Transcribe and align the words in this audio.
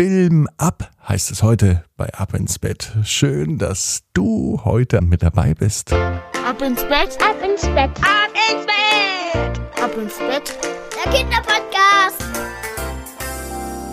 Film 0.00 0.48
ab 0.56 0.90
heißt 1.06 1.30
es 1.30 1.42
heute 1.42 1.84
bei 1.98 2.08
Ab 2.14 2.32
ins 2.32 2.58
Bett. 2.58 2.90
Schön, 3.04 3.58
dass 3.58 4.00
du 4.14 4.58
heute 4.64 5.02
mit 5.02 5.22
dabei 5.22 5.52
bist. 5.52 5.92
Ab 5.92 6.62
ins 6.62 6.82
Bett, 6.84 7.18
ab 7.20 7.36
ins 7.44 7.60
Bett, 7.66 7.90
ab 8.00 8.30
ins 8.48 8.64
Bett, 8.64 9.60
ab 9.78 9.94
ins 10.02 10.16
Bett. 10.16 10.58
Der 11.04 11.12
Kinderpodcast. 11.12 12.24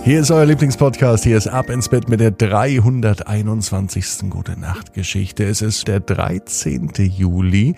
Hier 0.05 0.21
ist 0.21 0.31
euer 0.31 0.45
Lieblingspodcast. 0.45 1.25
Hier 1.25 1.35
ist 1.35 1.49
Ab 1.49 1.69
ins 1.69 1.89
Bett 1.89 2.07
mit 2.07 2.21
der 2.21 2.31
321. 2.31 4.29
Gute 4.29 4.57
Nacht 4.57 4.93
Geschichte. 4.93 5.43
Es 5.43 5.61
ist 5.61 5.89
der 5.89 5.99
13. 5.99 6.89
Juli 6.95 7.75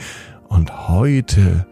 und 0.50 0.88
heute 0.88 1.66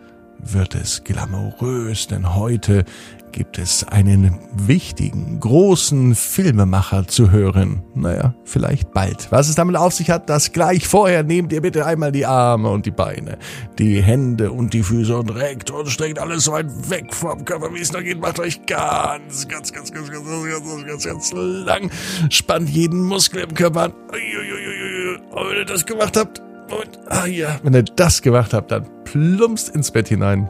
wird 0.53 0.75
es 0.75 1.03
glamourös, 1.03 2.07
denn 2.07 2.35
heute 2.35 2.85
gibt 3.31 3.59
es 3.59 3.83
einen 3.83 4.39
wichtigen, 4.51 5.39
großen 5.39 6.15
Filmemacher 6.15 7.07
zu 7.07 7.29
hören. 7.31 7.83
Naja, 7.93 8.33
vielleicht 8.45 8.93
bald. 8.93 9.31
Was 9.31 9.47
es 9.47 9.55
damit 9.55 9.75
auf 9.75 9.93
sich 9.93 10.09
hat, 10.09 10.29
das 10.29 10.53
gleich 10.53 10.87
vorher. 10.87 11.23
Nehmt 11.23 11.53
ihr 11.53 11.61
bitte 11.61 11.85
einmal 11.85 12.11
die 12.11 12.25
Arme 12.25 12.69
und 12.69 12.85
die 12.85 12.91
Beine, 12.91 13.37
die 13.77 14.01
Hände 14.01 14.51
und 14.51 14.73
die 14.73 14.81
Füße 14.81 15.15
und 15.15 15.29
reckt 15.29 15.69
und 15.69 15.87
streckt 15.87 16.19
alles 16.19 16.45
so 16.45 16.53
weit 16.53 16.89
weg 16.89 17.13
vom 17.13 17.45
Körper, 17.45 17.73
wie 17.73 17.81
es 17.81 17.93
noch 17.93 18.01
geht. 18.01 18.19
Macht 18.19 18.39
euch 18.39 18.65
ganz, 18.65 19.47
ganz, 19.47 19.71
ganz, 19.71 19.91
ganz, 19.91 20.09
ganz, 20.11 20.25
ganz, 20.25 20.85
ganz, 20.85 21.05
ganz 21.05 21.33
lang. 21.33 21.91
Spannt 22.29 22.69
jeden 22.69 23.01
Muskel 23.01 23.43
im 23.43 23.53
Körper 23.53 23.83
an. 23.83 23.91
Und 23.91 25.49
wenn 25.49 25.57
ihr 25.57 25.65
das 25.65 25.85
gemacht 25.85 26.17
habt, 26.17 26.41
und, 26.71 26.99
ah 27.07 27.25
ja, 27.25 27.59
wenn 27.63 27.73
ihr 27.73 27.83
das 27.83 28.21
gemacht 28.21 28.53
habt, 28.53 28.71
dann 28.71 28.87
plumpst 29.03 29.69
ins 29.69 29.91
Bett 29.91 30.07
hinein 30.07 30.49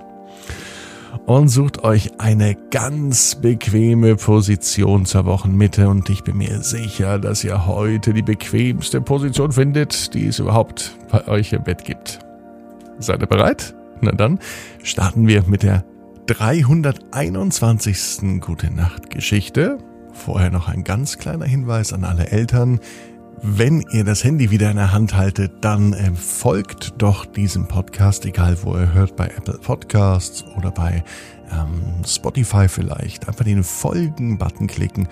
und 1.25 1.49
sucht 1.49 1.83
euch 1.83 2.19
eine 2.19 2.55
ganz 2.71 3.35
bequeme 3.35 4.15
Position 4.15 5.05
zur 5.05 5.25
Wochenmitte 5.25 5.89
und 5.89 6.09
ich 6.09 6.23
bin 6.23 6.37
mir 6.37 6.61
sicher, 6.61 7.19
dass 7.19 7.43
ihr 7.43 7.65
heute 7.65 8.13
die 8.13 8.21
bequemste 8.21 9.01
Position 9.01 9.51
findet, 9.51 10.13
die 10.13 10.27
es 10.27 10.39
überhaupt 10.39 10.95
bei 11.11 11.27
euch 11.27 11.53
im 11.53 11.63
Bett 11.63 11.83
gibt. 11.83 12.19
Seid 12.99 13.21
ihr 13.21 13.27
bereit? 13.27 13.75
Na 14.01 14.11
dann 14.11 14.39
starten 14.83 15.27
wir 15.27 15.43
mit 15.47 15.63
der 15.63 15.83
321. 16.27 18.41
Gute 18.41 18.73
Nacht 18.73 19.09
Geschichte. 19.09 19.77
Vorher 20.13 20.49
noch 20.49 20.67
ein 20.67 20.83
ganz 20.83 21.17
kleiner 21.17 21.45
Hinweis 21.45 21.93
an 21.93 22.03
alle 22.03 22.31
Eltern. 22.31 22.79
Wenn 23.43 23.81
ihr 23.91 24.03
das 24.03 24.23
Handy 24.23 24.49
wieder 24.49 24.71
in 24.71 24.77
der 24.77 24.91
Hand 24.91 25.15
haltet, 25.15 25.51
dann 25.61 25.93
äh, 25.93 26.11
folgt 26.15 26.95
doch 26.97 27.23
diesem 27.25 27.67
Podcast, 27.67 28.25
egal 28.25 28.57
wo 28.63 28.75
ihr 28.75 28.93
hört, 28.93 29.15
bei 29.15 29.27
Apple 29.27 29.59
Podcasts 29.59 30.43
oder 30.57 30.71
bei 30.71 31.03
ähm, 31.51 32.03
Spotify 32.03 32.67
vielleicht. 32.67 33.27
Einfach 33.27 33.45
den 33.45 33.63
Folgen-Button 33.63 34.65
klicken. 34.65 35.07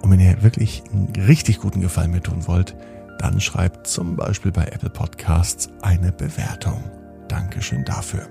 Und 0.00 0.10
wenn 0.10 0.18
ihr 0.18 0.42
wirklich 0.42 0.82
einen 0.90 1.12
richtig 1.26 1.60
guten 1.60 1.82
Gefallen 1.82 2.10
mir 2.10 2.22
tun 2.22 2.46
wollt, 2.46 2.74
dann 3.18 3.38
schreibt 3.38 3.86
zum 3.86 4.16
Beispiel 4.16 4.50
bei 4.50 4.64
Apple 4.64 4.90
Podcasts 4.90 5.68
eine 5.82 6.10
Bewertung. 6.10 6.82
Dankeschön 7.28 7.84
dafür. 7.84 8.28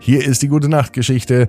Hier 0.00 0.24
ist 0.24 0.42
die 0.42 0.48
gute 0.48 0.68
Nachtgeschichte 0.68 1.46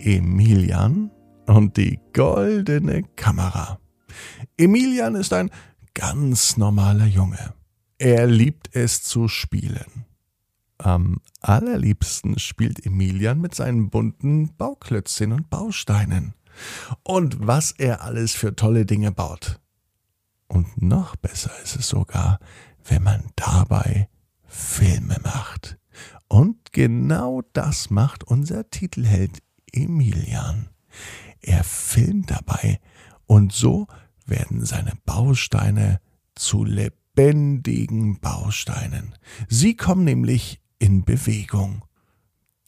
Emilian 0.00 1.12
und 1.46 1.76
die 1.76 2.00
goldene 2.12 3.04
Kamera. 3.14 3.78
Emilian 4.56 5.14
ist 5.14 5.32
ein 5.32 5.50
ganz 6.00 6.56
normaler 6.56 7.04
Junge. 7.04 7.52
Er 7.98 8.26
liebt 8.26 8.74
es 8.74 9.02
zu 9.02 9.28
spielen. 9.28 10.06
Am 10.78 11.20
allerliebsten 11.42 12.38
spielt 12.38 12.86
Emilian 12.86 13.38
mit 13.38 13.54
seinen 13.54 13.90
bunten 13.90 14.56
Bauklötzchen 14.56 15.34
und 15.34 15.50
Bausteinen. 15.50 16.32
Und 17.02 17.46
was 17.46 17.72
er 17.72 18.00
alles 18.02 18.32
für 18.32 18.56
tolle 18.56 18.86
Dinge 18.86 19.12
baut. 19.12 19.60
Und 20.48 20.80
noch 20.80 21.16
besser 21.16 21.52
ist 21.62 21.76
es 21.76 21.88
sogar, 21.88 22.38
wenn 22.82 23.02
man 23.02 23.24
dabei 23.36 24.08
Filme 24.46 25.18
macht. 25.22 25.76
Und 26.28 26.72
genau 26.72 27.42
das 27.52 27.90
macht 27.90 28.24
unser 28.24 28.70
Titelheld 28.70 29.42
Emilian. 29.70 30.70
Er 31.42 31.62
filmt 31.62 32.30
dabei 32.30 32.80
und 33.26 33.52
so 33.52 33.86
werden 34.30 34.64
seine 34.64 34.92
Bausteine 35.04 36.00
zu 36.34 36.64
lebendigen 36.64 38.20
Bausteinen. 38.20 39.14
Sie 39.48 39.76
kommen 39.76 40.04
nämlich 40.04 40.60
in 40.78 41.04
Bewegung. 41.04 41.84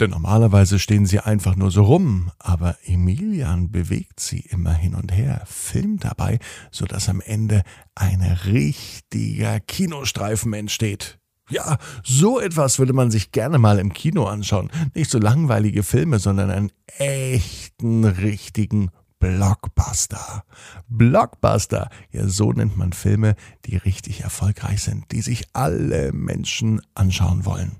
Denn 0.00 0.10
normalerweise 0.10 0.78
stehen 0.78 1.06
sie 1.06 1.20
einfach 1.20 1.54
nur 1.54 1.70
so 1.70 1.84
rum, 1.84 2.32
aber 2.38 2.76
Emilian 2.84 3.70
bewegt 3.70 4.18
sie 4.18 4.40
immer 4.40 4.74
hin 4.74 4.94
und 4.94 5.12
her, 5.12 5.44
filmt 5.46 6.04
dabei, 6.04 6.40
so 6.72 6.86
dass 6.86 7.08
am 7.08 7.20
Ende 7.20 7.62
ein 7.94 8.20
richtiger 8.20 9.60
Kinostreifen 9.60 10.54
entsteht. 10.54 11.18
Ja, 11.50 11.78
so 12.02 12.40
etwas 12.40 12.78
würde 12.78 12.94
man 12.94 13.10
sich 13.10 13.30
gerne 13.30 13.58
mal 13.58 13.78
im 13.78 13.92
Kino 13.92 14.24
anschauen. 14.24 14.70
Nicht 14.94 15.10
so 15.10 15.18
langweilige 15.18 15.82
Filme, 15.82 16.18
sondern 16.18 16.50
einen 16.50 16.72
echten, 16.98 18.04
richtigen 18.04 18.90
Blockbuster. 19.22 20.42
Blockbuster, 20.88 21.90
ja 22.10 22.26
so 22.26 22.52
nennt 22.52 22.76
man 22.76 22.92
Filme, 22.92 23.36
die 23.66 23.76
richtig 23.76 24.22
erfolgreich 24.22 24.82
sind, 24.82 25.12
die 25.12 25.22
sich 25.22 25.44
alle 25.52 26.12
Menschen 26.12 26.82
anschauen 26.94 27.44
wollen. 27.44 27.76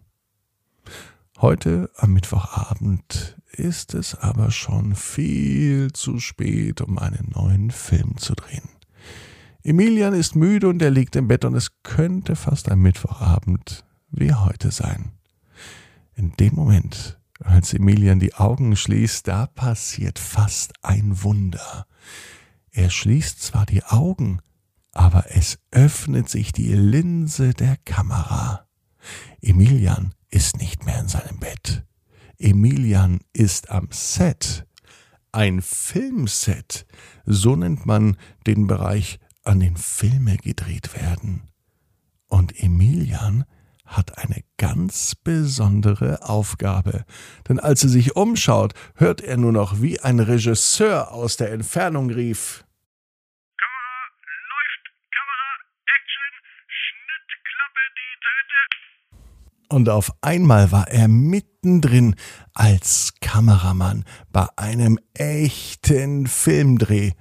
Heute 1.41 1.91
am 1.97 2.12
Mittwochabend 2.12 3.36
ist 3.50 3.92
es 3.94 4.14
aber 4.14 4.53
schon 4.53 4.94
viel 4.94 5.92
zu 5.92 6.20
spät, 6.20 6.80
um 6.80 6.97
einen 6.97 7.32
neuen 7.34 7.72
Film 7.72 8.19
zu 8.19 8.36
drehen. 8.36 8.69
Emilian 9.64 10.14
ist 10.14 10.36
müde 10.36 10.69
und 10.69 10.80
er 10.80 10.92
liegt 10.92 11.16
im 11.16 11.26
Bett 11.26 11.44
und 11.44 11.56
es 11.56 11.82
könnte 11.82 12.36
fast 12.36 12.70
ein 12.70 12.78
Mittwochabend 12.78 13.84
wie 14.12 14.32
heute 14.32 14.70
sein. 14.70 15.10
In 16.14 16.36
dem 16.36 16.54
Moment 16.54 17.19
als 17.44 17.75
Emilian 17.75 18.19
die 18.19 18.34
Augen 18.34 18.76
schließt, 18.76 19.28
da 19.28 19.47
passiert 19.47 20.19
fast 20.19 20.72
ein 20.82 21.22
Wunder. 21.22 21.86
Er 22.70 22.91
schließt 22.91 23.42
zwar 23.42 23.66
die 23.66 23.84
Augen, 23.84 24.41
aber 24.92 25.26
es 25.30 25.58
öffnet 25.70 26.28
sich 26.28 26.53
die 26.53 26.72
Linse 26.72 27.54
der 27.54 27.76
Kamera. 27.84 28.66
Emilian 29.41 30.14
ist 30.30 30.58
nicht 30.58 30.84
mehr 30.84 31.00
in 31.00 31.08
seinem 31.08 31.38
Bett. 31.38 31.84
Emilian 32.38 33.20
ist 33.32 33.70
am 33.70 33.88
Set. 33.91 34.66
Ein 35.32 35.62
Filmset, 35.62 36.86
so 37.24 37.56
nennt 37.56 37.86
man 37.86 38.16
den 38.47 38.66
Bereich, 38.66 39.19
an 39.44 39.60
den 39.60 39.76
Filme 39.76 40.36
gedreht 40.36 40.94
werden. 40.94 41.50
Und 42.28 42.59
Emilian 42.62 43.44
hat 43.97 44.19
eine 44.19 44.42
ganz 44.56 45.14
besondere 45.14 46.28
Aufgabe. 46.28 47.04
Denn 47.48 47.60
als 47.60 47.82
er 47.84 47.88
sich 47.91 48.16
umschaut, 48.16 48.75
hört 48.97 49.20
er 49.20 49.36
nur 49.36 49.53
noch, 49.53 49.80
wie 49.80 50.00
ein 50.00 50.20
Regisseur 50.20 51.12
aus 51.12 51.36
der 51.36 51.53
Entfernung 51.53 52.10
rief. 52.10 52.64
Kamera 53.56 54.03
läuft, 54.50 54.84
Kamera, 55.10 55.50
Action, 55.97 56.32
Schnitt, 56.66 57.28
Klappe, 57.48 57.82
die 57.98 58.14
dritte. 58.25 59.75
Und 59.75 59.88
auf 59.88 60.12
einmal 60.20 60.72
war 60.72 60.88
er 60.88 61.09
mittendrin 61.09 62.16
als 62.54 63.14
Kameramann 63.20 64.04
bei 64.30 64.47
einem 64.56 64.98
echten 65.14 66.26
Filmdreh. 66.26 67.12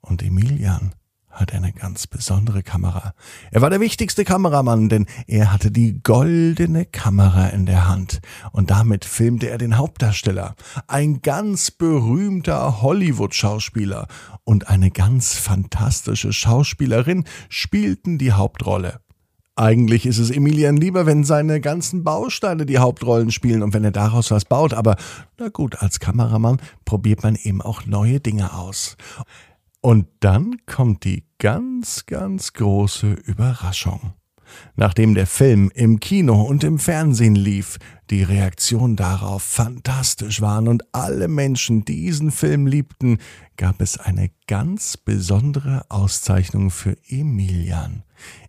Und 0.00 0.22
Emilian 0.22 0.94
hat 1.34 1.52
eine 1.52 1.72
ganz 1.72 2.06
besondere 2.06 2.62
Kamera. 2.62 3.14
Er 3.50 3.60
war 3.60 3.70
der 3.70 3.80
wichtigste 3.80 4.24
Kameramann, 4.24 4.88
denn 4.88 5.06
er 5.26 5.52
hatte 5.52 5.70
die 5.70 6.02
goldene 6.02 6.86
Kamera 6.86 7.48
in 7.48 7.66
der 7.66 7.88
Hand 7.88 8.20
und 8.52 8.70
damit 8.70 9.04
filmte 9.04 9.50
er 9.50 9.58
den 9.58 9.76
Hauptdarsteller. 9.76 10.54
Ein 10.86 11.22
ganz 11.22 11.70
berühmter 11.70 12.82
Hollywood-Schauspieler 12.82 14.06
und 14.44 14.68
eine 14.68 14.90
ganz 14.90 15.34
fantastische 15.34 16.32
Schauspielerin 16.32 17.24
spielten 17.48 18.18
die 18.18 18.32
Hauptrolle. 18.32 19.00
Eigentlich 19.56 20.04
ist 20.04 20.18
es 20.18 20.30
Emilian 20.30 20.76
lieber, 20.76 21.06
wenn 21.06 21.22
seine 21.22 21.60
ganzen 21.60 22.02
Bausteine 22.02 22.66
die 22.66 22.78
Hauptrollen 22.78 23.30
spielen 23.30 23.62
und 23.62 23.72
wenn 23.72 23.84
er 23.84 23.92
daraus 23.92 24.32
was 24.32 24.44
baut, 24.44 24.74
aber 24.74 24.96
na 25.38 25.48
gut, 25.48 25.80
als 25.80 26.00
Kameramann 26.00 26.60
probiert 26.84 27.22
man 27.22 27.36
eben 27.36 27.62
auch 27.62 27.86
neue 27.86 28.18
Dinge 28.18 28.52
aus. 28.54 28.96
Und 29.84 30.06
dann 30.20 30.56
kommt 30.64 31.04
die 31.04 31.24
ganz, 31.38 32.06
ganz 32.06 32.54
große 32.54 33.12
Überraschung. 33.12 34.14
Nachdem 34.76 35.14
der 35.14 35.26
Film 35.26 35.70
im 35.74 36.00
Kino 36.00 36.40
und 36.40 36.64
im 36.64 36.78
Fernsehen 36.78 37.34
lief, 37.34 37.76
die 38.08 38.22
Reaktionen 38.22 38.96
darauf 38.96 39.42
fantastisch 39.42 40.40
waren 40.40 40.68
und 40.68 40.84
alle 40.92 41.28
Menschen 41.28 41.84
diesen 41.84 42.30
Film 42.30 42.66
liebten, 42.66 43.18
gab 43.58 43.82
es 43.82 43.98
eine 43.98 44.30
ganz 44.46 44.96
besondere 44.96 45.84
Auszeichnung 45.90 46.70
für 46.70 46.96
Emilian. 47.06 48.04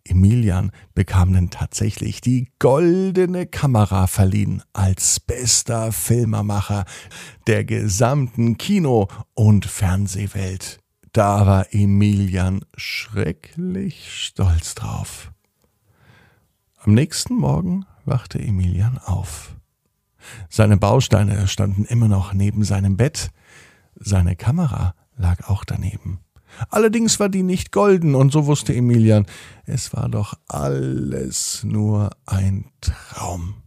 Emilian 0.06 0.72
bekam 0.94 1.34
dann 1.34 1.50
tatsächlich 1.50 2.22
die 2.22 2.48
goldene 2.60 3.46
Kamera 3.46 4.08
verliehen 4.08 4.64
als 4.72 5.20
bester 5.20 5.92
Filmermacher 5.92 6.86
der 7.46 7.66
gesamten 7.66 8.58
Kino- 8.58 9.10
und 9.34 9.66
Fernsehwelt. 9.66 10.80
Da 11.16 11.48
war 11.48 11.74
Emilian 11.74 12.66
schrecklich 12.76 14.12
stolz 14.12 14.76
drauf. 14.76 15.32
Am 16.78 16.94
nächsten 16.94 17.36
Morgen 17.36 17.86
wachte 18.04 18.38
Emilian 18.38 18.98
auf. 18.98 19.56
Seine 20.50 20.76
Bausteine 20.76 21.48
standen 21.48 21.86
immer 21.86 22.10
noch 22.10 22.34
neben 22.34 22.66
seinem 22.66 22.98
Bett, 22.98 23.32
seine 23.96 24.36
Kamera 24.36 24.94
lag 25.16 25.48
auch 25.48 25.64
daneben. 25.64 26.20
Allerdings 26.70 27.18
war 27.20 27.30
die 27.30 27.44
nicht 27.44 27.72
golden, 27.72 28.14
und 28.14 28.34
so 28.34 28.46
wusste 28.46 28.76
Emilian, 28.76 29.26
es 29.66 29.94
war 29.94 30.10
doch 30.10 30.34
alles 30.50 31.64
nur 31.64 32.10
ein 32.26 32.72
Traum. 32.82 33.65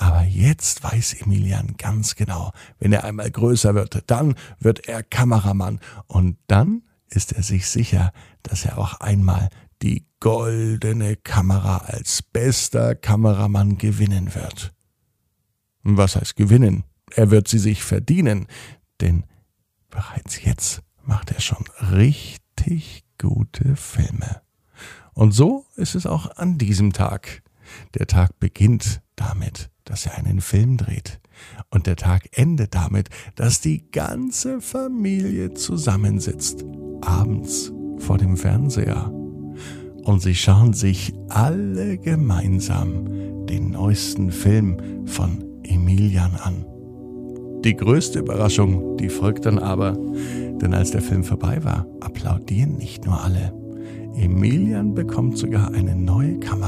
Aber 0.00 0.22
jetzt 0.22 0.84
weiß 0.84 1.14
Emilian 1.14 1.76
ganz 1.76 2.14
genau, 2.14 2.52
wenn 2.78 2.92
er 2.92 3.02
einmal 3.02 3.28
größer 3.32 3.74
wird, 3.74 4.04
dann 4.06 4.36
wird 4.60 4.86
er 4.86 5.02
Kameramann, 5.02 5.80
und 6.06 6.38
dann 6.46 6.82
ist 7.08 7.32
er 7.32 7.42
sich 7.42 7.68
sicher, 7.68 8.12
dass 8.44 8.64
er 8.64 8.78
auch 8.78 9.00
einmal 9.00 9.48
die 9.82 10.06
goldene 10.20 11.16
Kamera 11.16 11.78
als 11.78 12.22
bester 12.22 12.94
Kameramann 12.94 13.76
gewinnen 13.76 14.36
wird. 14.36 14.72
Was 15.82 16.14
heißt 16.14 16.36
gewinnen? 16.36 16.84
Er 17.16 17.32
wird 17.32 17.48
sie 17.48 17.58
sich 17.58 17.82
verdienen, 17.82 18.46
denn 19.00 19.24
bereits 19.90 20.44
jetzt 20.44 20.82
macht 21.02 21.32
er 21.32 21.40
schon 21.40 21.64
richtig 21.90 23.02
gute 23.20 23.74
Filme. 23.74 24.42
Und 25.12 25.32
so 25.32 25.66
ist 25.74 25.96
es 25.96 26.06
auch 26.06 26.36
an 26.36 26.56
diesem 26.56 26.92
Tag. 26.92 27.42
Der 27.94 28.06
Tag 28.06 28.38
beginnt 28.38 29.02
damit, 29.16 29.70
dass 29.88 30.06
er 30.06 30.16
einen 30.16 30.40
Film 30.40 30.76
dreht. 30.76 31.20
Und 31.70 31.86
der 31.86 31.96
Tag 31.96 32.28
endet 32.32 32.74
damit, 32.74 33.08
dass 33.36 33.60
die 33.60 33.90
ganze 33.90 34.60
Familie 34.60 35.54
zusammensitzt, 35.54 36.64
abends 37.00 37.72
vor 37.98 38.18
dem 38.18 38.36
Fernseher. 38.36 39.10
Und 40.02 40.22
sie 40.22 40.34
schauen 40.34 40.72
sich 40.72 41.12
alle 41.28 41.98
gemeinsam 41.98 43.46
den 43.46 43.70
neuesten 43.70 44.30
Film 44.30 45.06
von 45.06 45.44
Emilian 45.64 46.34
an. 46.36 46.64
Die 47.64 47.74
größte 47.74 48.20
Überraschung, 48.20 48.96
die 48.98 49.08
folgt 49.08 49.46
dann 49.46 49.58
aber, 49.58 49.92
denn 49.92 50.74
als 50.74 50.92
der 50.92 51.02
Film 51.02 51.24
vorbei 51.24 51.62
war, 51.64 51.86
applaudieren 52.00 52.76
nicht 52.76 53.04
nur 53.04 53.22
alle. 53.22 53.52
Emilian 54.16 54.94
bekommt 54.94 55.38
sogar 55.38 55.72
eine 55.72 55.94
neue 55.94 56.38
Kamera. 56.40 56.67